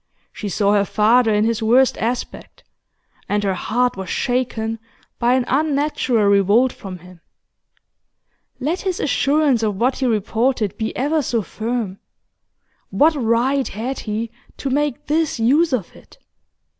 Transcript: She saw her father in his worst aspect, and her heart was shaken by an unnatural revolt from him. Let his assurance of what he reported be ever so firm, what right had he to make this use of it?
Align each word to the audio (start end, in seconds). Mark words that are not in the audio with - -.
She 0.31 0.49
saw 0.49 0.73
her 0.73 0.83
father 0.83 1.31
in 1.31 1.43
his 1.43 1.61
worst 1.61 1.95
aspect, 1.99 2.63
and 3.29 3.43
her 3.43 3.53
heart 3.53 3.95
was 3.95 4.09
shaken 4.09 4.79
by 5.19 5.35
an 5.35 5.45
unnatural 5.47 6.25
revolt 6.25 6.73
from 6.73 6.97
him. 6.97 7.21
Let 8.59 8.81
his 8.81 8.99
assurance 8.99 9.61
of 9.61 9.75
what 9.75 9.99
he 9.99 10.07
reported 10.07 10.75
be 10.75 10.95
ever 10.95 11.21
so 11.21 11.43
firm, 11.43 11.99
what 12.89 13.13
right 13.13 13.67
had 13.67 13.99
he 13.99 14.31
to 14.57 14.71
make 14.71 15.05
this 15.05 15.39
use 15.39 15.71
of 15.71 15.95
it? 15.95 16.17